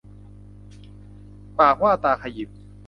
[1.57, 2.49] ปากว่าตาขยิบ